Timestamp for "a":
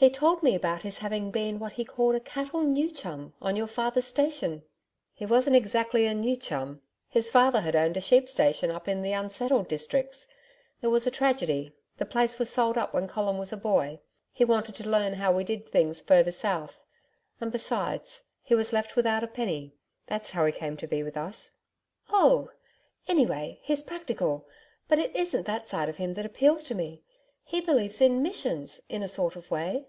2.14-2.20, 6.06-6.14, 7.98-8.00, 11.06-11.10, 13.52-13.58, 19.22-19.26, 29.02-29.08